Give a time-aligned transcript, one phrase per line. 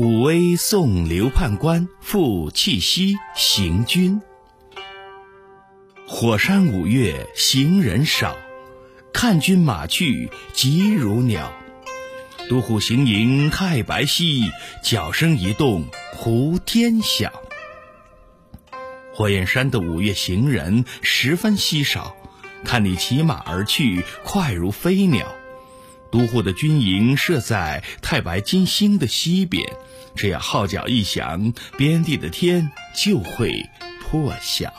[0.00, 4.22] 武威送刘判官赴契西行军。
[6.08, 8.34] 火山五月行人少，
[9.12, 11.52] 看军马去疾如鸟。
[12.48, 14.50] 都护行营太白溪，
[14.82, 15.84] 脚声一动
[16.14, 17.30] 胡天晓。
[19.12, 22.16] 火焰山的五月行人十分稀少，
[22.64, 25.30] 看你骑马而去，快如飞鸟。
[26.10, 29.64] 都护的军营设在太白金星的西边，
[30.14, 33.68] 只要号角一响，边地的天就会
[34.02, 34.72] 破晓。